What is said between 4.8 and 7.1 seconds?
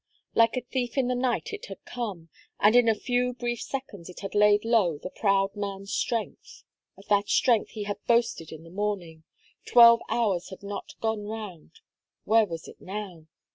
the proud man's strength. Of